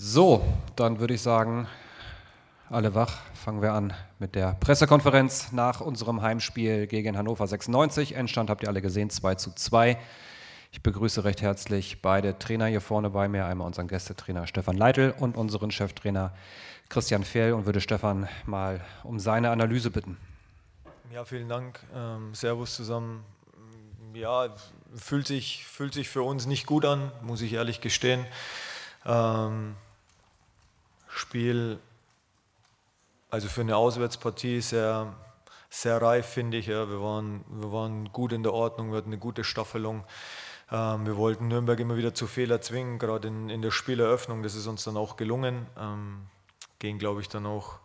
So, 0.00 0.46
dann 0.76 1.00
würde 1.00 1.14
ich 1.14 1.22
sagen, 1.22 1.66
alle 2.70 2.94
wach, 2.94 3.18
fangen 3.34 3.62
wir 3.62 3.72
an 3.72 3.92
mit 4.20 4.36
der 4.36 4.54
Pressekonferenz 4.60 5.50
nach 5.50 5.80
unserem 5.80 6.22
Heimspiel 6.22 6.86
gegen 6.86 7.18
Hannover 7.18 7.48
96. 7.48 8.14
Endstand 8.14 8.48
habt 8.48 8.62
ihr 8.62 8.68
alle 8.68 8.80
gesehen, 8.80 9.10
2 9.10 9.34
zu 9.34 9.50
2. 9.50 9.98
Ich 10.70 10.84
begrüße 10.84 11.24
recht 11.24 11.42
herzlich 11.42 12.00
beide 12.00 12.38
Trainer 12.38 12.66
hier 12.66 12.80
vorne 12.80 13.10
bei 13.10 13.26
mir, 13.26 13.46
einmal 13.46 13.66
unseren 13.66 13.88
Gästetrainer 13.88 14.46
Stefan 14.46 14.76
Leitl 14.76 15.16
und 15.18 15.36
unseren 15.36 15.72
Cheftrainer 15.72 16.32
Christian 16.88 17.24
Fehl 17.24 17.52
und 17.52 17.66
würde 17.66 17.80
Stefan 17.80 18.28
mal 18.46 18.80
um 19.02 19.18
seine 19.18 19.50
Analyse 19.50 19.90
bitten. 19.90 20.16
Ja, 21.12 21.24
vielen 21.24 21.48
Dank. 21.48 21.80
Ähm, 21.92 22.36
servus 22.36 22.76
zusammen. 22.76 23.24
Ja, 24.14 24.54
fühlt 24.94 25.26
sich, 25.26 25.64
fühlt 25.66 25.92
sich 25.92 26.08
für 26.08 26.22
uns 26.22 26.46
nicht 26.46 26.66
gut 26.66 26.84
an, 26.84 27.10
muss 27.22 27.40
ich 27.40 27.54
ehrlich 27.54 27.80
gestehen. 27.80 28.24
Ähm, 29.04 29.74
Spiel, 31.18 31.78
also 33.28 33.48
für 33.48 33.60
eine 33.62 33.76
Auswärtspartie 33.76 34.60
sehr, 34.60 35.12
sehr 35.68 36.00
reif, 36.00 36.26
finde 36.26 36.56
ich. 36.56 36.66
Ja. 36.66 36.88
Wir, 36.88 37.02
waren, 37.02 37.44
wir 37.48 37.72
waren 37.72 38.12
gut 38.12 38.32
in 38.32 38.42
der 38.42 38.54
Ordnung, 38.54 38.90
wir 38.90 38.98
hatten 38.98 39.08
eine 39.08 39.18
gute 39.18 39.44
Staffelung. 39.44 40.04
Ähm, 40.70 41.06
wir 41.06 41.16
wollten 41.16 41.48
Nürnberg 41.48 41.78
immer 41.80 41.96
wieder 41.96 42.14
zu 42.14 42.26
Fehler 42.26 42.60
zwingen, 42.60 42.98
gerade 42.98 43.28
in, 43.28 43.50
in 43.50 43.62
der 43.62 43.70
Spieleröffnung. 43.70 44.42
Das 44.42 44.54
ist 44.54 44.66
uns 44.66 44.84
dann 44.84 44.96
auch 44.96 45.16
gelungen. 45.16 45.66
Ähm, 45.78 46.26
gehen, 46.78 46.98
glaube 46.98 47.20
ich, 47.20 47.28
dann 47.28 47.46
auch, 47.46 47.80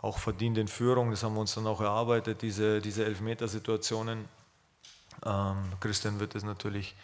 auch 0.00 0.18
verdient 0.18 0.56
in 0.56 0.66
Führung. 0.66 1.10
Das 1.10 1.22
haben 1.22 1.34
wir 1.34 1.40
uns 1.40 1.54
dann 1.54 1.66
auch 1.66 1.80
erarbeitet, 1.80 2.40
diese, 2.42 2.80
diese 2.80 3.04
Elfmetersituationen. 3.04 4.24
Ähm, 5.26 5.56
Christian 5.80 6.18
wird 6.18 6.34
das 6.34 6.44
natürlich 6.44 6.96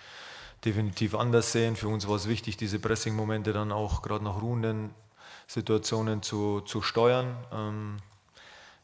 definitiv 0.64 1.14
anders 1.14 1.52
sehen. 1.52 1.76
Für 1.76 1.88
uns 1.88 2.08
war 2.08 2.16
es 2.16 2.28
wichtig, 2.28 2.56
diese 2.56 2.78
Pressing-Momente 2.78 3.52
dann 3.52 3.72
auch 3.72 4.00
gerade 4.00 4.24
nach 4.24 4.40
ruhenden 4.40 4.90
Situationen 5.46 6.22
zu, 6.22 6.60
zu 6.60 6.82
steuern. 6.82 7.36
Ähm, 7.52 7.96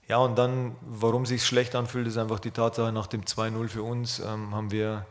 ja, 0.09 0.19
und 0.19 0.37
dann, 0.37 0.77
warum 0.83 1.27
sich 1.27 1.45
schlecht 1.45 1.75
anfühlt, 1.75 2.07
ist 2.07 2.19
einfach 2.19 2.41
die 2.41 2.51
Tatsache, 2.51 2.93
nach 2.93 3.07
dem 3.07 3.23
2-0 3.23 3.69
für 3.69 3.83
uns 3.83 4.19
ähm, 4.19 4.55
haben 4.55 4.71
wir 4.71 5.07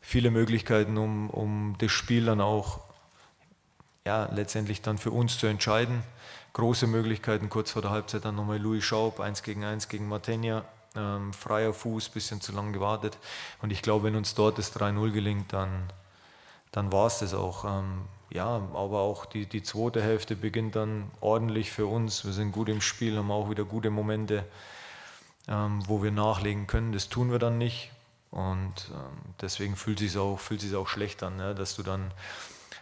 viele 0.00 0.30
Möglichkeiten, 0.30 0.98
um, 0.98 1.30
um 1.30 1.76
das 1.78 1.92
Spiel 1.92 2.26
dann 2.26 2.40
auch 2.40 2.80
ja, 4.04 4.28
letztendlich 4.32 4.82
dann 4.82 4.98
für 4.98 5.10
uns 5.12 5.38
zu 5.38 5.46
entscheiden. 5.46 6.02
Große 6.54 6.86
Möglichkeiten, 6.86 7.48
kurz 7.48 7.70
vor 7.70 7.82
der 7.82 7.92
Halbzeit 7.92 8.24
dann 8.24 8.34
nochmal 8.34 8.58
Louis 8.58 8.84
Schaub, 8.84 9.20
1 9.20 9.42
gegen 9.42 9.64
1 9.64 9.88
gegen 9.88 10.08
Martenia, 10.08 10.64
ähm, 10.96 11.32
freier 11.32 11.72
Fuß, 11.72 12.10
bisschen 12.10 12.40
zu 12.40 12.52
lang 12.52 12.72
gewartet. 12.72 13.16
Und 13.62 13.70
ich 13.70 13.80
glaube, 13.80 14.04
wenn 14.04 14.16
uns 14.16 14.34
dort 14.34 14.58
das 14.58 14.74
3-0 14.76 15.12
gelingt, 15.12 15.52
dann, 15.52 15.90
dann 16.72 16.92
war 16.92 17.06
es 17.06 17.20
das 17.20 17.32
auch. 17.32 17.64
Ähm, 17.64 18.02
ja, 18.32 18.62
aber 18.72 19.00
auch 19.00 19.26
die, 19.26 19.46
die 19.46 19.62
zweite 19.62 20.02
Hälfte 20.02 20.36
beginnt 20.36 20.76
dann 20.76 21.10
ordentlich 21.20 21.70
für 21.70 21.86
uns. 21.86 22.24
Wir 22.24 22.32
sind 22.32 22.52
gut 22.52 22.68
im 22.68 22.80
Spiel, 22.80 23.16
haben 23.16 23.30
auch 23.30 23.50
wieder 23.50 23.64
gute 23.64 23.90
Momente, 23.90 24.44
ähm, 25.48 25.82
wo 25.86 26.02
wir 26.02 26.10
nachlegen 26.10 26.66
können. 26.66 26.92
Das 26.92 27.08
tun 27.08 27.30
wir 27.30 27.38
dann 27.38 27.58
nicht. 27.58 27.90
Und 28.30 28.90
ähm, 28.90 29.34
deswegen 29.40 29.76
fühlt 29.76 30.00
es 30.00 30.12
sich 30.12 30.20
auch, 30.20 30.40
auch 30.76 30.88
schlecht 30.88 31.22
an, 31.22 31.38
ja, 31.38 31.52
dass 31.52 31.76
du 31.76 31.82
dann 31.82 32.10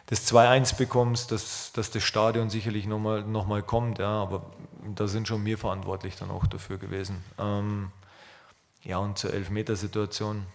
das 0.06 0.30
2-1 0.32 0.76
bekommst, 0.76 1.32
dass, 1.32 1.72
dass 1.72 1.90
das 1.90 2.04
Stadion 2.04 2.50
sicherlich 2.50 2.86
nochmal 2.86 3.22
noch 3.22 3.46
mal 3.46 3.62
kommt. 3.62 3.98
Ja, 3.98 4.22
aber 4.22 4.44
da 4.94 5.08
sind 5.08 5.26
schon 5.26 5.44
wir 5.44 5.58
verantwortlich 5.58 6.16
dann 6.16 6.30
auch 6.30 6.46
dafür 6.46 6.78
gewesen. 6.78 7.24
Ähm, 7.38 7.90
ja, 8.84 8.98
und 8.98 9.18
zur 9.18 9.34
Elfmetersituation 9.34 10.46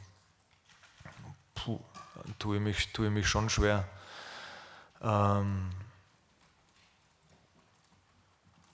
puh, 1.54 1.80
tue, 2.40 2.58
ich 2.58 2.62
mich, 2.62 2.94
tue 2.94 3.08
ich 3.08 3.12
mich 3.12 3.28
schon 3.28 3.50
schwer. 3.50 3.86
Ähm, 5.06 5.70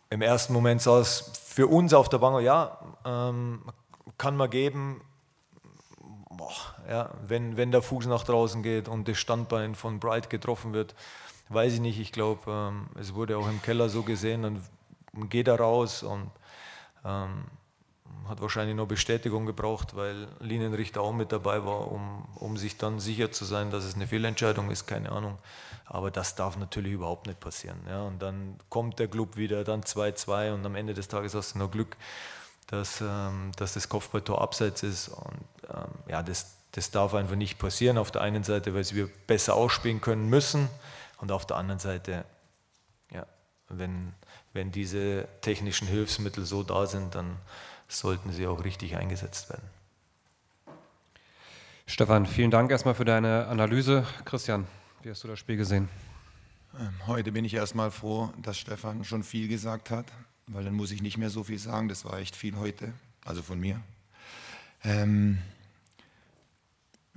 Im 0.09 0.21
ersten 0.21 0.53
Moment 0.53 0.81
sah 0.81 0.99
es 0.99 1.31
für 1.45 1.67
uns 1.67 1.93
auf 1.93 2.09
der 2.09 2.17
Bank, 2.17 2.41
ja, 2.41 2.77
ähm, 3.05 3.61
kann 4.17 4.35
man 4.35 4.49
geben, 4.49 5.01
boah, 6.29 6.51
ja, 6.89 7.11
wenn, 7.27 7.57
wenn 7.57 7.71
der 7.71 7.81
Fuß 7.81 8.07
nach 8.07 8.23
draußen 8.23 8.63
geht 8.63 8.87
und 8.87 9.07
das 9.07 9.17
Standbein 9.17 9.75
von 9.75 9.99
Bright 9.99 10.29
getroffen 10.29 10.73
wird, 10.73 10.95
weiß 11.49 11.73
ich 11.73 11.79
nicht. 11.79 11.99
Ich 11.99 12.11
glaube, 12.11 12.41
ähm, 12.47 12.87
es 12.99 13.13
wurde 13.13 13.37
auch 13.37 13.47
im 13.47 13.61
Keller 13.61 13.89
so 13.89 14.03
gesehen, 14.03 14.43
dann 14.43 15.29
geht 15.29 15.47
er 15.47 15.59
raus 15.59 16.03
und 16.03 16.29
ähm, 17.05 17.45
hat 18.27 18.41
wahrscheinlich 18.41 18.75
noch 18.75 18.87
Bestätigung 18.87 19.45
gebraucht, 19.45 19.95
weil 19.95 20.27
Linienrichter 20.39 21.01
auch 21.01 21.11
mit 21.11 21.31
dabei 21.31 21.65
war, 21.65 21.91
um, 21.91 22.25
um 22.35 22.57
sich 22.57 22.77
dann 22.77 22.99
sicher 22.99 23.31
zu 23.31 23.45
sein, 23.45 23.71
dass 23.71 23.83
es 23.83 23.95
eine 23.95 24.07
Fehlentscheidung 24.07 24.71
ist, 24.71 24.87
keine 24.87 25.11
Ahnung. 25.11 25.37
Aber 25.85 26.11
das 26.11 26.35
darf 26.35 26.57
natürlich 26.57 26.93
überhaupt 26.93 27.27
nicht 27.27 27.41
passieren. 27.41 27.77
Ja. 27.87 28.03
Und 28.03 28.21
dann 28.21 28.57
kommt 28.69 28.99
der 28.99 29.09
Club 29.09 29.35
wieder, 29.35 29.65
dann 29.65 29.81
2-2 29.81 30.53
und 30.53 30.65
am 30.65 30.75
Ende 30.75 30.93
des 30.93 31.09
Tages 31.09 31.35
hast 31.35 31.55
du 31.55 31.59
noch 31.59 31.69
Glück, 31.69 31.97
dass, 32.67 33.01
ähm, 33.01 33.51
dass 33.57 33.73
das 33.73 33.89
Kopfballtor 33.89 34.41
abseits 34.41 34.83
ist. 34.83 35.09
Und 35.09 35.43
ähm, 35.69 35.91
ja, 36.07 36.23
das, 36.23 36.55
das 36.71 36.91
darf 36.91 37.13
einfach 37.13 37.35
nicht 37.35 37.59
passieren. 37.59 37.97
Auf 37.97 38.11
der 38.11 38.21
einen 38.21 38.45
Seite, 38.45 38.73
weil 38.73 38.89
wir 38.91 39.09
besser 39.27 39.55
ausspielen 39.55 39.99
können 39.99 40.29
müssen 40.29 40.69
und 41.17 41.33
auf 41.33 41.45
der 41.45 41.57
anderen 41.57 41.79
Seite, 41.79 42.23
ja, 43.11 43.25
wenn, 43.67 44.13
wenn 44.53 44.71
diese 44.71 45.27
technischen 45.41 45.89
Hilfsmittel 45.89 46.45
so 46.45 46.63
da 46.63 46.85
sind, 46.85 47.15
dann 47.15 47.35
sollten 47.97 48.31
sie 48.31 48.47
auch 48.47 48.63
richtig 48.63 48.95
eingesetzt 48.97 49.49
werden. 49.49 49.67
Stefan, 51.85 52.25
vielen 52.25 52.51
Dank 52.51 52.71
erstmal 52.71 52.95
für 52.95 53.05
deine 53.05 53.47
Analyse. 53.47 54.05
Christian, 54.23 54.65
wie 55.03 55.09
hast 55.09 55.23
du 55.23 55.27
das 55.27 55.39
Spiel 55.39 55.57
gesehen? 55.57 55.89
Ähm, 56.79 56.93
heute 57.05 57.31
bin 57.31 57.43
ich 57.43 57.53
erstmal 57.53 57.91
froh, 57.91 58.31
dass 58.41 58.57
Stefan 58.57 59.03
schon 59.03 59.23
viel 59.23 59.47
gesagt 59.49 59.89
hat, 59.89 60.05
weil 60.47 60.63
dann 60.63 60.73
muss 60.73 60.91
ich 60.91 61.01
nicht 61.01 61.17
mehr 61.17 61.29
so 61.29 61.43
viel 61.43 61.59
sagen. 61.59 61.89
Das 61.89 62.05
war 62.05 62.17
echt 62.19 62.35
viel 62.35 62.55
heute, 62.55 62.93
also 63.25 63.41
von 63.41 63.59
mir. 63.59 63.81
Ähm, 64.83 65.39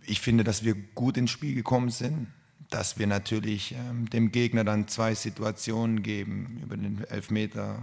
ich 0.03 0.21
finde, 0.21 0.43
dass 0.43 0.65
wir 0.65 0.75
gut 0.75 1.17
ins 1.17 1.31
Spiel 1.31 1.55
gekommen 1.55 1.91
sind, 1.91 2.27
dass 2.71 2.99
wir 2.99 3.07
natürlich 3.07 3.73
ähm, 3.73 4.11
dem 4.11 4.33
Gegner 4.33 4.65
dann 4.65 4.89
zwei 4.89 5.15
Situationen 5.15 6.03
geben 6.03 6.61
über 6.63 6.77
den 6.77 7.05
Elfmeter 7.05 7.81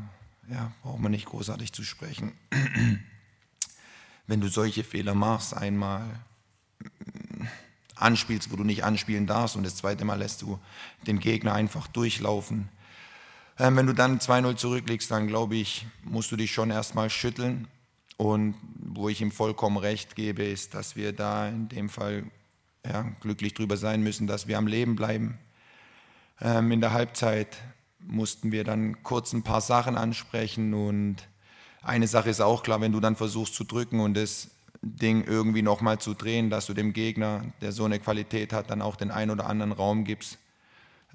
ja, 0.52 0.72
braucht 0.84 1.00
man 1.00 1.12
nicht 1.12 1.26
großartig 1.26 1.72
zu 1.74 1.84
sprechen. 1.84 2.34
Wenn 4.28 4.42
du 4.42 4.50
solche 4.50 4.84
Fehler 4.84 5.16
machst, 5.16 5.56
einmal 5.56 6.04
anspielst, 7.96 8.52
wo 8.52 8.56
du 8.56 8.64
nicht 8.64 8.84
anspielen 8.84 9.28
darfst 9.28 9.56
und 9.56 9.64
das 9.64 9.76
zweite 9.76 10.06
Mal 10.06 10.20
lässt 10.20 10.42
du 10.42 10.60
den 11.08 11.20
Gegner 11.20 11.54
einfach 11.54 11.88
durchlaufen. 11.88 12.70
Ähm, 13.60 13.76
wenn 13.76 13.88
du 13.88 13.94
dann 13.94 14.20
2-0 14.20 14.56
zurücklegst, 14.56 15.12
dann 15.12 15.28
glaube 15.28 15.56
ich, 15.56 15.86
musst 16.04 16.32
du 16.32 16.36
dich 16.36 16.52
schon 16.52 16.72
erstmal 16.72 17.10
schütteln. 17.10 17.68
Und 18.18 18.56
wo 18.76 19.10
ich 19.10 19.22
ihm 19.22 19.32
vollkommen 19.32 19.78
recht 19.78 20.16
gebe, 20.16 20.44
ist, 20.44 20.74
dass 20.74 20.96
wir 20.96 21.14
da 21.14 21.48
in 21.48 21.70
dem 21.70 21.90
Fall 21.90 22.24
ja, 22.86 23.04
glücklich 23.20 23.54
drüber 23.54 23.78
sein 23.78 24.02
müssen, 24.02 24.28
dass 24.28 24.48
wir 24.48 24.58
am 24.58 24.68
Leben 24.68 24.96
bleiben. 24.96 25.38
Ähm, 26.40 26.72
in 26.72 26.82
der 26.82 26.94
Halbzeit 26.94 27.58
mussten 28.08 28.52
wir 28.52 28.64
dann 28.64 29.04
kurz 29.04 29.34
ein 29.34 29.44
paar 29.44 29.62
Sachen 29.62 29.98
ansprechen 29.98 30.74
und 30.74 31.18
eine 31.84 32.08
Sache 32.08 32.30
ist 32.30 32.42
auch 32.42 32.64
klar, 32.64 32.82
wenn 32.82 32.92
du 32.92 33.00
dann 33.00 33.16
versuchst 33.16 33.56
zu 33.56 33.64
drücken 33.64 34.00
und 34.00 34.16
das 34.16 34.50
Ding 34.82 35.24
irgendwie 35.26 35.62
nochmal 35.62 36.00
zu 36.00 36.14
drehen, 36.14 36.50
dass 36.50 36.66
du 36.66 36.74
dem 36.74 36.94
Gegner, 36.94 37.44
der 37.62 37.72
so 37.72 37.86
eine 37.86 38.00
Qualität 38.00 38.54
hat, 38.54 38.70
dann 38.70 38.82
auch 38.82 38.96
den 38.96 39.12
einen 39.12 39.32
oder 39.32 39.48
anderen 39.48 39.72
Raum 39.72 40.06
gibst, 40.06 40.38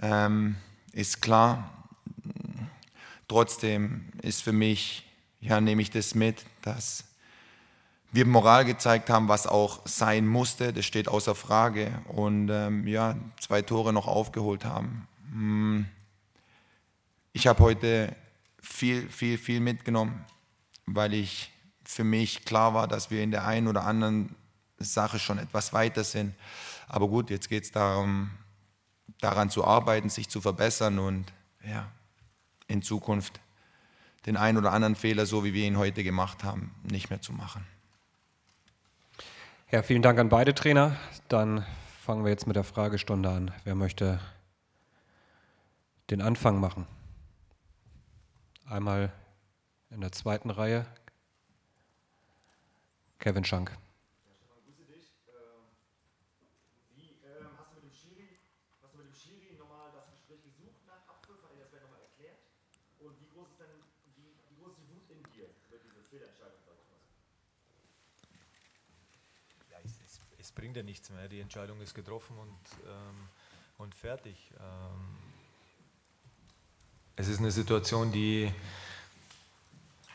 ähm, 0.00 0.56
ist 0.92 1.20
klar. 1.20 1.72
Trotzdem 3.28 4.06
ist 4.22 4.42
für 4.42 4.52
mich, 4.52 5.04
ja, 5.40 5.60
nehme 5.60 5.82
ich 5.82 5.90
das 5.90 6.14
mit, 6.14 6.44
dass 6.62 7.04
wir 8.12 8.24
Moral 8.24 8.64
gezeigt 8.64 9.10
haben, 9.10 9.28
was 9.28 9.46
auch 9.46 9.80
sein 9.84 10.26
musste, 10.26 10.72
das 10.72 10.84
steht 10.84 11.08
außer 11.08 11.34
Frage 11.34 11.90
und 12.08 12.48
ähm, 12.50 12.86
ja, 12.86 13.16
zwei 13.40 13.62
Tore 13.62 13.92
noch 13.92 14.06
aufgeholt 14.06 14.64
haben. 14.64 15.08
Hm 15.32 15.86
ich 17.36 17.46
habe 17.46 17.62
heute 17.62 18.16
viel, 18.62 19.10
viel, 19.10 19.36
viel 19.36 19.60
mitgenommen, 19.60 20.24
weil 20.86 21.12
ich 21.12 21.52
für 21.84 22.02
mich 22.02 22.46
klar 22.46 22.72
war, 22.72 22.88
dass 22.88 23.10
wir 23.10 23.22
in 23.22 23.30
der 23.30 23.46
einen 23.46 23.68
oder 23.68 23.84
anderen 23.84 24.34
Sache 24.78 25.18
schon 25.18 25.36
etwas 25.36 25.74
weiter 25.74 26.02
sind. 26.02 26.34
Aber 26.88 27.08
gut, 27.08 27.28
jetzt 27.28 27.50
geht 27.50 27.64
es 27.64 27.72
darum, 27.72 28.30
daran 29.20 29.50
zu 29.50 29.66
arbeiten, 29.66 30.08
sich 30.08 30.30
zu 30.30 30.40
verbessern 30.40 30.98
und 30.98 31.30
ja, 31.62 31.90
in 32.68 32.80
Zukunft 32.80 33.38
den 34.24 34.38
einen 34.38 34.56
oder 34.56 34.72
anderen 34.72 34.96
Fehler, 34.96 35.26
so 35.26 35.44
wie 35.44 35.52
wir 35.52 35.66
ihn 35.66 35.76
heute 35.76 36.04
gemacht 36.04 36.42
haben, 36.42 36.74
nicht 36.84 37.10
mehr 37.10 37.20
zu 37.20 37.34
machen. 37.34 37.66
Ja, 39.70 39.82
vielen 39.82 40.00
Dank 40.00 40.18
an 40.18 40.30
beide 40.30 40.54
Trainer. 40.54 40.96
Dann 41.28 41.66
fangen 42.02 42.24
wir 42.24 42.30
jetzt 42.30 42.46
mit 42.46 42.56
der 42.56 42.64
Fragestunde 42.64 43.28
an. 43.28 43.50
Wer 43.64 43.74
möchte 43.74 44.20
den 46.08 46.22
Anfang 46.22 46.58
machen? 46.58 46.86
Einmal 48.68 49.12
in 49.90 50.00
der 50.00 50.12
zweiten 50.12 50.50
Reihe 50.50 50.86
Kevin 53.18 53.44
Schank. 53.44 53.76
Bringt 70.56 70.74
ja 70.74 70.82
nichts 70.82 71.10
mehr. 71.10 71.28
Die 71.28 71.40
Entscheidung 71.40 71.80
ist 71.82 71.94
getroffen 71.94 72.36
und, 72.38 72.58
ähm, 72.86 73.28
und 73.76 73.94
fertig. 73.94 74.50
Ähm, 74.58 75.18
es 77.16 77.28
ist 77.28 77.38
eine 77.38 77.50
Situation, 77.50 78.12
die, 78.12 78.52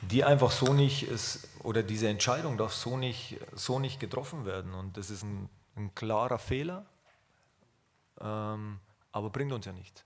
die 0.01 0.23
einfach 0.23 0.51
so 0.51 0.73
nicht 0.73 1.03
ist, 1.03 1.47
oder 1.63 1.83
diese 1.83 2.07
Entscheidung 2.07 2.57
darf 2.57 2.73
so 2.73 2.95
nicht, 2.97 3.39
so 3.53 3.79
nicht 3.79 3.99
getroffen 3.99 4.45
werden. 4.45 4.73
Und 4.73 4.97
das 4.97 5.09
ist 5.09 5.23
ein, 5.23 5.49
ein 5.75 5.93
klarer 5.95 6.39
Fehler, 6.39 6.85
ähm, 8.19 8.79
aber 9.11 9.29
bringt 9.31 9.51
uns 9.51 9.65
ja 9.65 9.71
nichts. 9.71 10.03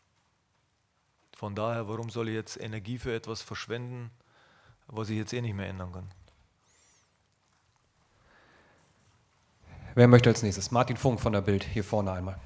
Von 1.36 1.54
daher, 1.54 1.90
warum 1.90 2.10
soll 2.10 2.30
ich 2.30 2.36
jetzt 2.36 2.60
Energie 2.60 2.98
für 2.98 3.14
etwas 3.14 3.42
verschwenden, 3.42 4.10
was 4.88 5.10
ich 5.10 5.18
jetzt 5.18 5.34
eh 5.34 5.42
nicht 5.42 5.54
mehr 5.54 5.68
ändern 5.68 5.92
kann? 5.92 6.10
Wer 9.96 10.08
möchte 10.08 10.30
als 10.30 10.44
nächstes? 10.44 10.72
Martin 10.72 10.98
Funk 10.98 11.20
von 11.20 11.34
der 11.34 11.42
Bild, 11.42 11.64
hier 11.64 11.84
vorne 11.84 12.12
einmal. 12.12 12.40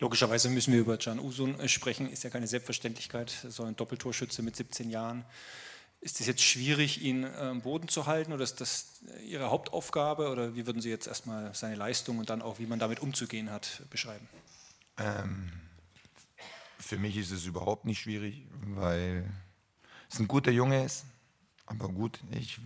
Logischerweise 0.00 0.48
müssen 0.48 0.72
wir 0.72 0.80
über 0.80 0.96
Can 0.96 1.18
Usun 1.18 1.58
äh, 1.60 1.68
sprechen, 1.68 2.10
ist 2.10 2.24
ja 2.24 2.30
keine 2.30 2.46
Selbstverständlichkeit, 2.46 3.30
so 3.48 3.64
ein 3.64 3.76
Doppeltorschütze 3.76 4.42
mit 4.42 4.56
17 4.56 4.90
Jahren. 4.90 5.24
Ist 6.00 6.20
es 6.20 6.26
jetzt 6.26 6.42
schwierig, 6.42 7.00
ihn 7.02 7.24
am 7.24 7.62
Boden 7.62 7.88
zu 7.88 8.06
halten 8.06 8.32
oder 8.32 8.44
ist 8.44 8.60
das 8.60 9.00
äh, 9.06 9.24
Ihre 9.24 9.50
Hauptaufgabe 9.50 10.30
oder 10.30 10.54
wie 10.54 10.66
würden 10.66 10.82
Sie 10.82 10.90
jetzt 10.90 11.06
erstmal 11.06 11.54
seine 11.54 11.76
Leistung 11.76 12.18
und 12.18 12.30
dann 12.30 12.42
auch, 12.42 12.58
wie 12.58 12.66
man 12.66 12.78
damit 12.78 13.00
umzugehen 13.00 13.50
hat, 13.50 13.82
beschreiben? 13.90 14.28
Ähm, 14.98 15.52
für 16.78 16.98
mich 16.98 17.16
ist 17.16 17.30
es 17.30 17.46
überhaupt 17.46 17.84
nicht 17.86 18.00
schwierig, 18.00 18.42
weil 18.66 19.28
es 20.10 20.18
ein 20.18 20.28
guter 20.28 20.50
Junge 20.50 20.84
ist. 20.84 21.04
Aber 21.66 21.88
gut, 21.88 22.20
ich, 22.30 22.58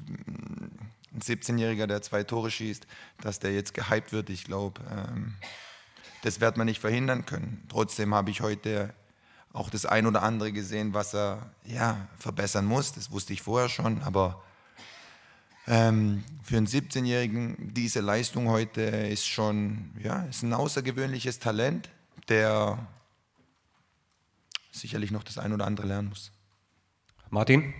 ein 1.12 1.20
17-Jähriger, 1.20 1.86
der 1.86 2.02
zwei 2.02 2.24
Tore 2.24 2.50
schießt, 2.50 2.86
dass 3.20 3.38
der 3.38 3.54
jetzt 3.54 3.74
gehypt 3.74 4.12
wird, 4.12 4.30
ich 4.30 4.44
glaube, 4.44 4.80
ähm, 4.90 5.36
das 6.22 6.40
wird 6.40 6.56
man 6.56 6.66
nicht 6.66 6.80
verhindern 6.80 7.26
können. 7.26 7.64
Trotzdem 7.68 8.14
habe 8.14 8.30
ich 8.30 8.40
heute 8.40 8.94
auch 9.52 9.70
das 9.70 9.86
ein 9.86 10.06
oder 10.06 10.22
andere 10.22 10.52
gesehen, 10.52 10.94
was 10.94 11.14
er 11.14 11.50
ja, 11.64 12.08
verbessern 12.18 12.64
muss. 12.64 12.92
Das 12.92 13.10
wusste 13.10 13.32
ich 13.32 13.42
vorher 13.42 13.68
schon, 13.68 14.02
aber 14.02 14.42
ähm, 15.66 16.24
für 16.42 16.56
einen 16.56 16.66
17-Jährigen 16.66 17.74
diese 17.74 18.00
Leistung 18.00 18.48
heute 18.48 18.80
ist 18.82 19.26
schon 19.26 19.90
ja, 20.02 20.22
ist 20.24 20.42
ein 20.42 20.52
außergewöhnliches 20.52 21.38
Talent, 21.38 21.90
der 22.28 22.86
sicherlich 24.70 25.10
noch 25.10 25.24
das 25.24 25.38
ein 25.38 25.52
oder 25.52 25.66
andere 25.66 25.86
lernen 25.86 26.08
muss. 26.08 26.32
Martin? 27.30 27.74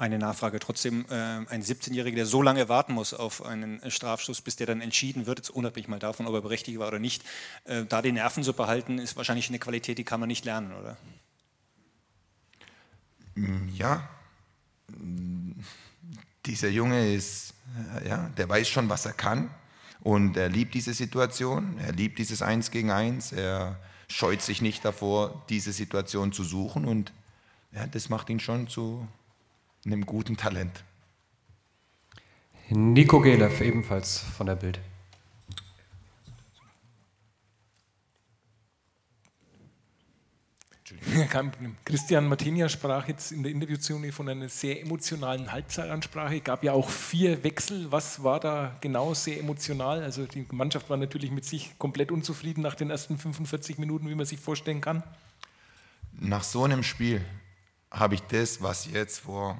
Eine 0.00 0.18
Nachfrage 0.18 0.58
trotzdem. 0.58 1.04
Äh, 1.10 1.14
ein 1.14 1.62
17-Jähriger, 1.62 2.14
der 2.14 2.26
so 2.26 2.42
lange 2.42 2.68
warten 2.68 2.92
muss 2.92 3.14
auf 3.14 3.44
einen 3.44 3.80
Strafschuss, 3.90 4.40
bis 4.40 4.56
der 4.56 4.66
dann 4.66 4.80
entschieden 4.80 5.26
wird, 5.26 5.38
jetzt 5.38 5.50
unabhängig 5.50 5.88
mal 5.88 5.98
davon, 5.98 6.26
ob 6.26 6.34
er 6.34 6.40
berechtigt 6.40 6.78
war 6.78 6.88
oder 6.88 6.98
nicht, 6.98 7.22
äh, 7.64 7.84
da 7.84 8.02
die 8.02 8.12
Nerven 8.12 8.42
zu 8.42 8.52
behalten, 8.52 8.98
ist 8.98 9.16
wahrscheinlich 9.16 9.48
eine 9.48 9.58
Qualität, 9.58 9.98
die 9.98 10.04
kann 10.04 10.20
man 10.20 10.28
nicht 10.28 10.44
lernen, 10.44 10.72
oder? 10.72 10.96
Mm, 13.34 13.68
ja, 13.74 14.08
dieser 16.46 16.68
Junge 16.68 17.14
ist, 17.14 17.54
äh, 18.02 18.08
ja, 18.08 18.30
der 18.36 18.48
weiß 18.48 18.68
schon, 18.68 18.88
was 18.88 19.06
er 19.06 19.12
kann 19.12 19.50
und 20.00 20.36
er 20.36 20.48
liebt 20.48 20.74
diese 20.74 20.94
Situation, 20.94 21.78
er 21.78 21.92
liebt 21.92 22.18
dieses 22.18 22.42
Eins 22.42 22.70
gegen 22.70 22.90
Eins, 22.90 23.32
er 23.32 23.78
scheut 24.08 24.42
sich 24.42 24.62
nicht 24.62 24.84
davor, 24.84 25.44
diese 25.48 25.72
Situation 25.72 26.32
zu 26.32 26.42
suchen 26.42 26.84
und 26.84 27.12
ja, 27.72 27.86
das 27.86 28.08
macht 28.08 28.30
ihn 28.30 28.40
schon 28.40 28.66
zu 28.66 29.06
einem 29.84 30.06
guten 30.06 30.36
Talent. 30.36 30.84
Nico 32.68 33.20
Gelev, 33.20 33.60
ebenfalls 33.60 34.18
von 34.18 34.46
der 34.46 34.56
Bild. 34.56 34.80
Christian 41.84 42.28
Martinia 42.28 42.68
sprach 42.68 43.08
jetzt 43.08 43.32
in 43.32 43.42
der 43.42 43.52
Interviewzone 43.52 44.12
von 44.12 44.28
einer 44.28 44.48
sehr 44.48 44.80
emotionalen 44.80 45.50
Halbzeitansprache. 45.52 46.36
Es 46.36 46.44
gab 46.44 46.64
ja 46.64 46.72
auch 46.72 46.88
vier 46.88 47.42
Wechsel. 47.42 47.90
Was 47.90 48.22
war 48.22 48.40
da 48.40 48.76
genau 48.80 49.14
sehr 49.14 49.38
emotional? 49.38 50.02
Also 50.02 50.26
die 50.26 50.46
Mannschaft 50.50 50.90
war 50.90 50.96
natürlich 50.96 51.30
mit 51.30 51.44
sich 51.44 51.78
komplett 51.78 52.10
unzufrieden 52.10 52.62
nach 52.62 52.74
den 52.74 52.90
ersten 52.90 53.18
45 53.18 53.78
Minuten, 53.78 54.08
wie 54.08 54.14
man 54.14 54.26
sich 54.26 54.40
vorstellen 54.40 54.80
kann. 54.80 55.02
Nach 56.12 56.42
so 56.42 56.64
einem 56.64 56.82
Spiel 56.82 57.24
habe 57.90 58.14
ich 58.14 58.22
das, 58.22 58.62
was 58.62 58.90
jetzt 58.90 59.20
vor, 59.20 59.58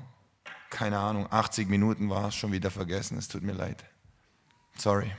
keine 0.70 0.98
Ahnung, 0.98 1.26
80 1.30 1.68
Minuten 1.68 2.08
war, 2.08 2.30
schon 2.32 2.52
wieder 2.52 2.70
vergessen. 2.70 3.18
Es 3.18 3.28
tut 3.28 3.42
mir 3.42 3.52
leid. 3.52 3.84
Sorry. 4.78 5.10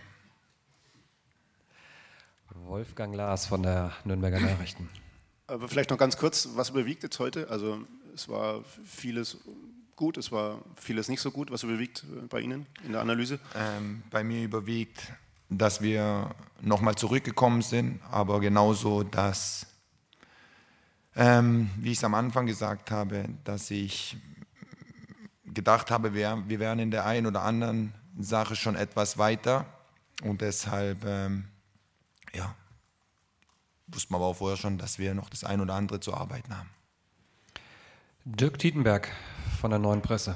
Wolfgang 2.66 3.14
Lars 3.14 3.46
von 3.46 3.64
der 3.64 3.92
Nürnberger 4.06 4.40
Nachrichten. 4.40 4.90
Aber 5.48 5.68
vielleicht 5.68 5.90
noch 5.90 5.98
ganz 5.98 6.18
kurz, 6.18 6.50
was 6.56 6.70
überwiegt 6.70 7.04
jetzt 7.04 7.20
heute? 7.20 7.50
Also 7.50 7.80
es 8.14 8.30
war 8.30 8.64
vieles 8.86 9.38
gut, 9.98 10.18
es 10.18 10.32
war 10.32 10.62
vieles 10.76 11.10
nicht 11.10 11.22
so 11.22 11.32
gut. 11.32 11.52
Was 11.52 11.64
überwiegt 11.64 12.04
äh, 12.04 12.28
bei 12.28 12.40
Ihnen 12.40 12.66
in 12.86 12.94
der 12.94 13.02
Analyse? 13.02 13.40
Ähm, 13.56 14.04
bei 14.10 14.24
mir 14.24 14.44
überwiegt, 14.44 15.12
dass 15.50 15.82
wir 15.82 16.34
nochmal 16.62 16.96
zurückgekommen 16.96 17.62
sind, 17.62 18.00
aber 18.10 18.40
genauso, 18.40 19.04
dass 19.04 19.68
ähm, 21.16 21.70
wie 21.78 21.92
ich 21.92 21.98
es 21.98 22.04
am 22.04 22.14
Anfang 22.14 22.46
gesagt 22.46 22.90
habe, 22.90 23.26
dass 23.44 23.70
ich 23.70 24.16
gedacht 25.54 25.92
habe, 25.92 26.14
wir, 26.14 26.44
wir 26.48 26.60
wären 26.60 26.80
in 26.80 26.92
der 26.92 27.06
einen 27.06 27.28
oder 27.28 27.42
anderen 27.42 27.94
Sache 28.18 28.56
schon 28.56 28.76
etwas 28.76 29.18
weiter 29.18 29.66
und 30.24 30.42
deshalb 30.42 31.06
ähm, 31.06 31.46
ja, 32.34 32.56
wussten 33.88 34.14
wir 34.14 34.18
aber 34.18 34.28
auch 34.28 34.36
vorher 34.36 34.58
schon, 34.58 34.78
dass 34.78 35.00
wir 35.00 35.14
noch 35.14 35.30
das 35.30 35.44
ein 35.44 35.62
oder 35.62 35.74
andere 35.74 36.00
zu 36.00 36.14
arbeiten 36.14 36.56
haben. 36.58 36.70
Dirk 38.24 38.60
Tietenberg 38.60 39.12
von 39.60 39.72
der 39.72 39.80
Neuen 39.80 40.02
Presse. 40.02 40.36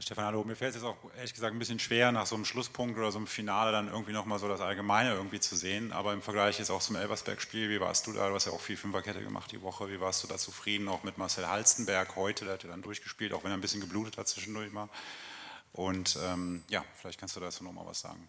Stefan, 0.00 0.24
hallo. 0.24 0.44
Mir 0.44 0.56
fällt 0.56 0.70
es 0.70 0.76
jetzt 0.76 0.84
auch 0.84 0.96
ehrlich 1.14 1.34
gesagt 1.34 1.54
ein 1.54 1.58
bisschen 1.58 1.78
schwer, 1.78 2.10
nach 2.10 2.24
so 2.24 2.34
einem 2.34 2.46
Schlusspunkt 2.46 2.96
oder 2.96 3.12
so 3.12 3.18
einem 3.18 3.26
Finale 3.26 3.70
dann 3.70 3.88
irgendwie 3.88 4.12
nochmal 4.12 4.38
so 4.38 4.48
das 4.48 4.62
Allgemeine 4.62 5.12
irgendwie 5.12 5.40
zu 5.40 5.56
sehen. 5.56 5.92
Aber 5.92 6.14
im 6.14 6.22
Vergleich 6.22 6.58
jetzt 6.58 6.70
auch 6.70 6.80
zum 6.80 6.96
Elversberg-Spiel, 6.96 7.68
wie 7.68 7.80
warst 7.80 8.06
du 8.06 8.12
da? 8.14 8.28
Du 8.28 8.34
hast 8.34 8.46
ja 8.46 8.52
auch 8.52 8.60
viel 8.60 8.78
Fünferkette 8.78 9.22
gemacht 9.22 9.52
die 9.52 9.60
Woche. 9.60 9.90
Wie 9.90 10.00
warst 10.00 10.24
du 10.24 10.26
da 10.26 10.38
zufrieden? 10.38 10.88
Auch 10.88 11.02
mit 11.02 11.18
Marcel 11.18 11.46
Halstenberg 11.46 12.16
heute, 12.16 12.46
der 12.46 12.54
hat 12.54 12.62
ja 12.62 12.70
dann 12.70 12.80
durchgespielt, 12.80 13.34
auch 13.34 13.44
wenn 13.44 13.50
er 13.50 13.58
ein 13.58 13.60
bisschen 13.60 13.82
geblutet 13.82 14.16
hat 14.16 14.26
zwischendurch 14.26 14.72
mal. 14.72 14.88
Und 15.72 16.18
ähm, 16.24 16.64
ja, 16.70 16.82
vielleicht 16.94 17.20
kannst 17.20 17.36
du 17.36 17.40
dazu 17.40 17.62
nochmal 17.62 17.84
was 17.86 18.00
sagen. 18.00 18.26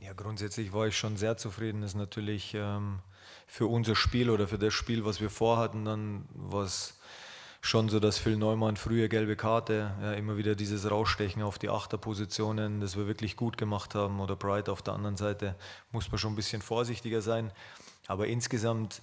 Ja, 0.00 0.14
grundsätzlich 0.14 0.72
war 0.72 0.86
ich 0.86 0.96
schon 0.96 1.18
sehr 1.18 1.36
zufrieden. 1.36 1.82
Das 1.82 1.90
ist 1.90 1.96
natürlich 1.96 2.54
ähm, 2.54 3.00
für 3.46 3.66
unser 3.66 3.96
Spiel 3.96 4.30
oder 4.30 4.48
für 4.48 4.58
das 4.58 4.72
Spiel, 4.72 5.04
was 5.04 5.20
wir 5.20 5.30
vorhatten, 5.30 5.84
dann 5.84 6.26
was 6.32 6.94
schon 7.66 7.88
so, 7.88 7.98
dass 7.98 8.16
Phil 8.18 8.36
Neumann 8.36 8.76
frühe 8.76 9.08
gelbe 9.08 9.34
Karte, 9.34 9.92
ja, 10.00 10.12
immer 10.12 10.36
wieder 10.36 10.54
dieses 10.54 10.88
Rausstechen 10.88 11.42
auf 11.42 11.58
die 11.58 11.68
Achterpositionen, 11.68 12.80
das 12.80 12.96
wir 12.96 13.08
wirklich 13.08 13.36
gut 13.36 13.58
gemacht 13.58 13.96
haben, 13.96 14.20
oder 14.20 14.36
Bright 14.36 14.68
auf 14.68 14.82
der 14.82 14.94
anderen 14.94 15.16
Seite, 15.16 15.56
muss 15.90 16.10
man 16.10 16.18
schon 16.18 16.32
ein 16.32 16.36
bisschen 16.36 16.62
vorsichtiger 16.62 17.22
sein. 17.22 17.50
Aber 18.06 18.28
insgesamt 18.28 19.02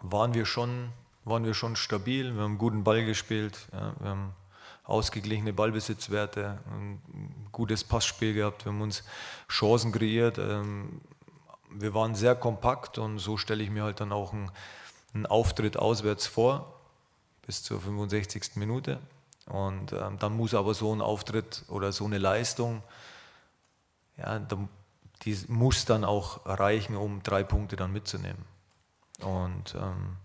waren 0.00 0.32
wir 0.32 0.46
schon, 0.46 0.88
waren 1.24 1.44
wir 1.44 1.52
schon 1.52 1.76
stabil, 1.76 2.34
wir 2.34 2.42
haben 2.42 2.56
guten 2.56 2.82
Ball 2.82 3.04
gespielt, 3.04 3.68
ja, 3.72 3.94
wir 4.00 4.08
haben 4.08 4.32
ausgeglichene 4.84 5.52
Ballbesitzwerte, 5.52 6.58
ein 6.72 7.02
gutes 7.52 7.84
Passspiel 7.84 8.32
gehabt, 8.32 8.64
wir 8.64 8.72
haben 8.72 8.80
uns 8.80 9.04
Chancen 9.48 9.92
kreiert. 9.92 10.38
Ähm, 10.38 11.02
wir 11.72 11.94
waren 11.94 12.14
sehr 12.14 12.34
kompakt 12.34 12.98
und 12.98 13.18
so 13.18 13.36
stelle 13.36 13.62
ich 13.62 13.70
mir 13.70 13.84
halt 13.84 14.00
dann 14.00 14.12
auch 14.12 14.32
einen, 14.32 14.50
einen 15.14 15.26
Auftritt 15.26 15.76
auswärts 15.76 16.26
vor 16.26 16.79
bis 17.46 17.62
zur 17.62 17.80
65. 17.80 18.56
Minute. 18.56 18.98
Und 19.46 19.92
ähm, 19.92 20.18
dann 20.18 20.36
muss 20.36 20.54
aber 20.54 20.74
so 20.74 20.94
ein 20.94 21.00
Auftritt 21.00 21.64
oder 21.68 21.92
so 21.92 22.04
eine 22.04 22.18
Leistung, 22.18 22.82
ja, 24.16 24.38
die 25.22 25.38
muss 25.48 25.86
dann 25.86 26.04
auch 26.04 26.46
reichen, 26.46 26.96
um 26.96 27.22
drei 27.22 27.42
Punkte 27.42 27.76
dann 27.76 27.92
mitzunehmen. 27.92 28.44
Und 29.20 29.74
ähm, 29.74 30.16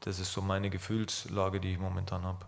das 0.00 0.18
ist 0.18 0.32
so 0.32 0.40
meine 0.40 0.70
Gefühlslage, 0.70 1.60
die 1.60 1.72
ich 1.72 1.78
momentan 1.78 2.24
habe. 2.24 2.46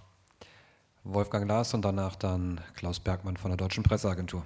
Wolfgang 1.05 1.49
Lars 1.49 1.75
und 1.75 1.83
danach 1.83 2.17
dann 2.17 2.61
Klaus 2.75 3.01
Bergmann 3.01 3.37
von 3.37 3.51
der 3.51 3.59
Deutschen 3.59 3.83
Presseagentur. 3.83 4.45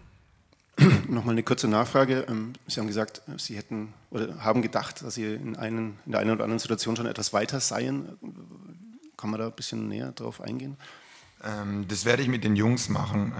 Nochmal 1.09 1.35
eine 1.35 1.43
kurze 1.43 1.69
Nachfrage. 1.69 2.27
Ähm, 2.29 2.53
Sie 2.67 2.81
haben 2.81 2.87
gesagt, 2.87 3.23
Sie 3.39 3.57
hätten 3.57 3.95
oder 4.11 4.45
haben 4.45 4.63
gedacht, 4.63 5.03
dass 5.03 5.15
Sie 5.15 5.35
in, 5.35 5.57
einen, 5.57 5.99
in 6.05 6.13
der 6.13 6.21
einen 6.21 6.31
oder 6.31 6.45
anderen 6.45 6.59
Situation 6.59 6.97
schon 6.97 7.07
etwas 7.07 7.33
weiter 7.33 7.61
seien. 7.61 8.09
Kann 9.17 9.31
man 9.31 9.41
da 9.41 9.47
ein 9.47 9.53
bisschen 9.53 9.89
näher 9.89 10.13
drauf 10.13 10.41
eingehen? 10.41 10.77
Ähm, 11.43 11.87
das 11.89 12.05
werde 12.05 12.23
ich 12.23 12.29
mit 12.29 12.45
den 12.45 12.57
Jungs 12.57 12.89
machen. 12.89 13.33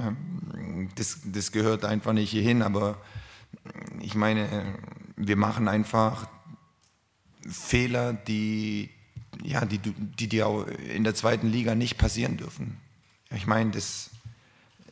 Ähm, 0.55 0.89
das, 0.95 1.19
das 1.25 1.53
gehört 1.53 1.85
einfach 1.85 2.15
nicht 2.15 2.31
hierhin, 2.31 2.63
aber 2.63 2.97
ich 4.01 4.15
meine, 4.15 4.75
wir 5.17 5.37
machen 5.37 5.69
einfach 5.69 6.29
Fehler, 7.49 8.13
die, 8.13 8.91
ja, 9.43 9.65
die, 9.65 9.79
die 9.79 10.29
dir 10.29 10.67
in 10.95 11.05
der 11.05 11.15
zweiten 11.15 11.49
Liga 11.49 11.75
nicht 11.75 11.99
passieren 11.99 12.37
dürfen. 12.37 12.79
Ich 13.31 13.47
meine, 13.47 13.71
das, 13.73 14.11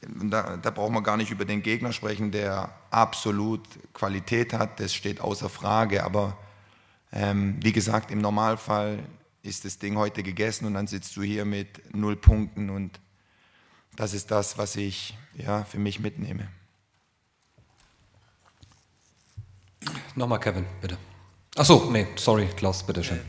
da, 0.06 0.56
da 0.56 0.70
braucht 0.70 0.92
man 0.92 1.02
gar 1.02 1.16
nicht 1.16 1.30
über 1.30 1.44
den 1.44 1.62
Gegner 1.62 1.92
sprechen, 1.92 2.30
der 2.30 2.74
absolut 2.90 3.62
Qualität 3.92 4.52
hat, 4.52 4.80
das 4.80 4.94
steht 4.94 5.20
außer 5.20 5.48
Frage. 5.48 6.04
Aber 6.04 6.36
ähm, 7.12 7.58
wie 7.60 7.72
gesagt, 7.72 8.10
im 8.10 8.20
Normalfall 8.20 9.04
ist 9.42 9.64
das 9.64 9.78
Ding 9.78 9.96
heute 9.96 10.22
gegessen 10.22 10.66
und 10.66 10.74
dann 10.74 10.86
sitzt 10.86 11.16
du 11.16 11.22
hier 11.22 11.44
mit 11.44 11.94
null 11.94 12.16
Punkten 12.16 12.70
und 12.70 12.98
das 13.96 14.14
ist 14.14 14.30
das, 14.30 14.58
was 14.58 14.76
ich 14.76 15.16
ja, 15.34 15.64
für 15.64 15.78
mich 15.78 16.00
mitnehme. 16.00 16.48
Nochmal 20.14 20.40
Kevin, 20.40 20.64
bitte. 20.80 20.96
Achso, 21.56 21.88
nee, 21.90 22.06
sorry, 22.16 22.48
Klaus, 22.56 22.84
bitteschön. 22.84 23.20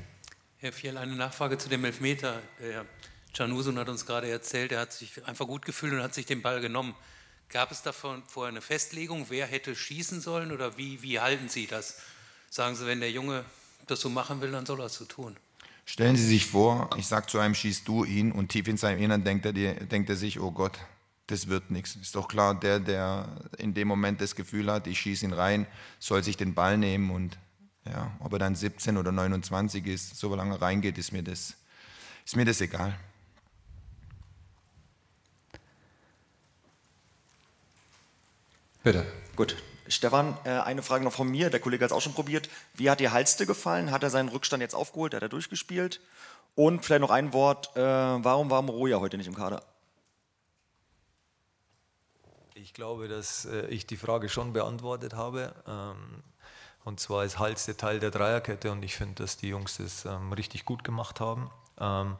Herr 0.58 0.72
Fiel, 0.72 0.98
eine 0.98 1.15
Nachfrage 1.15 1.58
zu 1.58 1.70
dem 1.70 1.86
Elfmeter. 1.86 2.41
Der 2.60 2.86
Canusun 3.36 3.77
hat 3.77 3.89
uns 3.89 4.06
gerade 4.06 4.30
erzählt, 4.30 4.72
er 4.72 4.80
hat 4.80 4.94
sich 4.94 5.25
einfach 5.27 5.46
gut 5.46 5.65
gefühlt 5.65 5.94
und 5.94 6.01
hat 6.01 6.13
sich 6.13 6.25
den 6.25 6.42
Ball 6.42 6.62
genommen. 6.62 6.96
Gab 7.50 7.70
es 7.70 7.84
davon 7.84 8.24
vorher 8.27 8.50
eine 8.50 8.62
Festlegung, 8.62 9.25
wer 9.30 9.46
hätte 9.46 9.75
schießen 9.75 10.22
sollen 10.22 10.51
oder 10.51 10.77
wie, 10.77 11.01
wie 11.01 11.20
halten 11.20 11.50
Sie 11.50 11.68
das? 11.68 12.00
Sagen 12.50 12.75
Sie, 12.75 12.86
wenn 12.88 13.01
der 13.01 13.12
Junge 13.12 13.44
das 13.88 14.00
so 14.00 14.10
machen 14.10 14.42
will, 14.42 14.51
dann 14.51 14.65
soll 14.65 14.80
er 14.80 14.86
es 14.86 14.96
so 14.96 15.06
tun. 15.06 15.36
Stellen 15.86 16.15
Sie 16.15 16.25
sich 16.25 16.48
vor, 16.48 16.89
ich 16.98 17.06
sage 17.06 17.27
zu 17.27 17.38
einem, 17.39 17.54
schießt 17.54 17.88
du 17.88 18.06
ihn 18.06 18.32
und 18.32 18.50
tief 18.50 18.68
in 18.68 18.77
seinem 18.77 19.00
Innern 19.00 19.24
denkt 19.24 19.46
er, 19.46 19.54
denkt 19.54 20.10
er 20.10 20.15
sich, 20.15 20.39
oh 20.39 20.51
Gott, 20.51 20.80
das 21.27 21.48
wird 21.48 21.70
nichts. 21.72 21.96
Ist 21.96 22.15
doch 22.15 22.27
klar, 22.27 22.58
der, 22.58 22.80
der 22.80 23.27
in 23.58 23.74
dem 23.74 23.88
Moment 23.88 24.22
das 24.22 24.36
Gefühl 24.36 24.72
hat, 24.72 24.88
ich 24.88 25.00
schieße 25.00 25.25
ihn 25.25 25.34
rein, 25.34 25.68
soll 26.00 26.24
sich 26.24 26.38
den 26.38 26.56
Ball 26.56 26.77
nehmen 26.77 27.12
und 27.12 27.38
ja, 27.86 28.15
ob 28.20 28.34
er 28.34 28.39
dann 28.39 28.56
17 28.56 28.98
oder 28.98 29.12
29 29.12 29.86
ist, 29.86 30.15
so 30.15 30.34
lange 30.34 30.60
reingeht, 30.60 30.98
ist 30.98 31.12
mir 31.12 31.22
das, 31.22 31.56
ist 32.25 32.36
mir 32.36 32.46
das 32.46 32.62
egal. 32.62 32.98
Bitte. 38.86 39.04
Gut. 39.36 39.56
Stefan, 39.88 40.38
äh, 40.44 40.50
eine 40.50 40.84
Frage 40.84 41.04
noch 41.04 41.12
von 41.12 41.27
mir. 41.27 41.50
Der 41.50 41.60
Kollege 41.60 41.84
hat 41.84 41.89
es 41.89 41.98
auch 41.98 42.01
schon 42.01 42.13
probiert. 42.13 42.50
Wie 42.75 42.88
hat 42.88 43.00
dir 43.00 43.12
Halste 43.12 43.48
gefallen? 43.48 43.89
Hat 43.89 44.04
er 44.04 44.12
seinen 44.12 44.30
Rückstand 44.30 44.62
jetzt 44.62 44.75
aufgeholt? 44.75 45.15
Hat 45.15 45.24
er 45.24 45.27
durchgespielt? 45.27 46.01
Und 46.54 46.86
vielleicht 46.86 47.01
noch 47.01 47.10
ein 47.10 47.34
Wort. 47.34 47.75
Äh, 47.75 47.82
warum 47.82 48.51
war 48.51 48.62
Moroja 48.62 49.00
heute 49.00 49.18
nicht 49.18 49.25
im 49.25 49.34
Kader? 49.34 49.63
Ich 52.54 52.75
glaube, 52.75 53.08
dass 53.08 53.46
äh, 53.46 53.65
ich 53.70 53.88
die 53.88 53.98
Frage 53.98 54.30
schon 54.30 54.54
beantwortet 54.54 55.15
habe. 55.15 55.56
Ähm, 55.68 56.22
und 56.84 57.00
zwar 57.00 57.25
ist 57.25 57.39
Halste 57.39 57.75
Teil 57.75 58.00
der 58.00 58.12
Dreierkette 58.12 58.72
und 58.72 58.84
ich 58.84 58.96
finde, 58.96 59.24
dass 59.24 59.36
die 59.36 59.48
Jungs 59.48 59.77
das 59.77 60.06
ähm, 60.06 60.32
richtig 60.32 60.63
gut 60.63 60.84
gemacht 60.84 61.20
haben. 61.20 61.50
Ähm, 61.80 62.18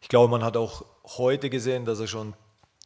ich 0.00 0.08
glaube, 0.08 0.30
man 0.30 0.42
hat 0.42 0.56
auch 0.56 0.86
heute 1.04 1.50
gesehen, 1.50 1.84
dass 1.84 2.00
er 2.00 2.06
schon 2.06 2.32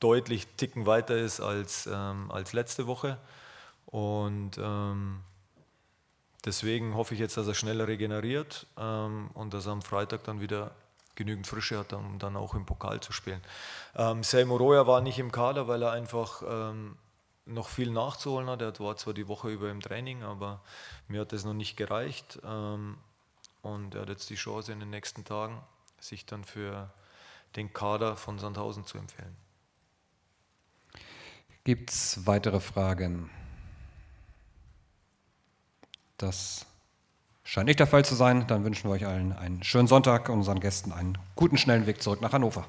deutlich 0.02 0.47
ticken 0.56 0.87
weiter 0.87 1.16
ist 1.16 1.40
als, 1.40 1.88
ähm, 1.90 2.30
als 2.30 2.52
letzte 2.52 2.87
Woche. 2.87 3.18
Und 3.87 4.59
ähm, 4.59 5.21
deswegen 6.44 6.94
hoffe 6.94 7.14
ich 7.14 7.21
jetzt, 7.21 7.37
dass 7.37 7.47
er 7.47 7.54
schneller 7.54 7.88
regeneriert 7.88 8.66
ähm, 8.78 9.30
und 9.35 9.54
dass 9.54 9.66
er 9.66 9.73
am 9.73 9.82
Freitag 9.82 10.25
dann 10.25 10.40
wieder 10.40 10.73
genügend 11.14 11.47
Frische 11.47 11.78
hat, 11.78 11.92
um 11.92 12.18
dann 12.18 12.37
auch 12.37 12.54
im 12.54 12.64
Pokal 12.64 13.00
zu 13.00 13.12
spielen. 13.12 13.42
Ähm, 13.94 14.23
Selmo 14.23 14.56
Roya 14.56 14.87
war 14.87 15.00
nicht 15.02 15.18
im 15.18 15.30
Kader, 15.30 15.68
weil 15.68 15.82
er 15.82 15.92
einfach 15.92 16.42
ähm, 16.47 16.97
noch 17.44 17.68
viel 17.68 17.90
nachzuholen 17.90 18.49
hat. 18.49 18.62
Er 18.62 18.78
war 18.80 18.97
zwar 18.97 19.14
die 19.14 19.28
Woche 19.28 19.50
über 19.50 19.71
im 19.71 19.80
Training, 19.80 20.23
aber 20.23 20.61
mir 21.09 21.21
hat 21.21 21.32
das 21.32 21.44
noch 21.44 21.54
nicht 21.54 21.76
gereicht. 21.76 22.38
Ähm, 22.44 22.97
und 23.61 23.94
er 23.94 24.02
hat 24.02 24.09
jetzt 24.09 24.30
die 24.30 24.35
Chance 24.35 24.73
in 24.73 24.80
den 24.80 24.90
nächsten 24.90 25.25
Tagen, 25.25 25.61
sich 26.00 26.26
dann 26.26 26.44
für 26.44 26.90
den 27.56 27.73
Kader 27.73 28.16
von 28.16 28.38
Sandhausen 28.38 28.87
zu 28.87 28.99
empfehlen. 28.99 29.37
Gibt 31.64 31.90
es 31.90 32.26
weitere 32.26 32.59
Fragen? 32.59 33.31
Das 36.19 36.66
scheint 37.45 37.66
nicht 37.66 37.78
der 37.78 37.87
Fall 37.87 38.04
zu 38.04 38.16
sein. 38.16 38.47
Dann 38.49 38.64
wünschen 38.64 38.88
wir 38.90 38.95
euch 38.95 39.07
allen 39.07 39.33
einen 39.33 39.62
schönen 39.62 39.87
Sonntag 39.87 40.28
und 40.28 40.38
unseren 40.38 40.59
Gästen 40.59 40.90
einen 40.92 41.19
guten, 41.37 41.59
schnellen 41.59 41.87
Weg 41.87 42.02
zurück 42.02 42.21
nach 42.21 42.33
Hannover. 42.33 42.66